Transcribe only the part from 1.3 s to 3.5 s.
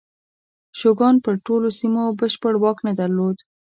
ټولو سیمو بشپړ واک نه درلود.